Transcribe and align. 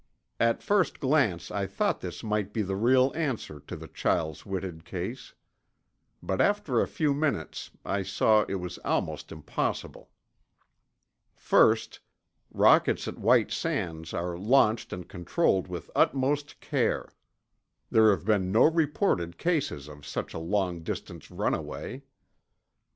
At 0.39 0.63
first 0.63 0.99
glance 0.99 1.51
I 1.51 1.67
thought 1.67 2.01
this 2.01 2.23
might 2.23 2.51
be 2.53 2.63
the 2.63 2.75
real 2.75 3.11
answer 3.13 3.59
to 3.67 3.75
the 3.75 3.87
Chiles 3.87 4.39
Whitted 4.47 4.83
case. 4.83 5.35
But 6.23 6.41
after 6.41 6.81
a 6.81 6.87
few 6.87 7.13
minutes 7.13 7.69
I 7.85 8.01
saw 8.01 8.41
it 8.49 8.55
was 8.55 8.79
almost 8.79 9.31
impossible. 9.31 10.09
First, 11.35 11.99
rockets 12.49 13.07
at 13.07 13.19
White 13.19 13.51
Sands 13.51 14.11
are 14.11 14.39
launched 14.39 14.91
and 14.91 15.07
controlled 15.07 15.67
with 15.67 15.91
utmost 15.95 16.59
care. 16.59 17.11
There 17.91 18.09
have 18.09 18.25
been 18.25 18.51
no 18.51 18.63
reported 18.63 19.37
cases 19.37 19.87
of 19.87 20.03
such 20.07 20.33
a 20.33 20.39
long 20.39 20.81
distance 20.81 21.29
runaway. 21.29 22.01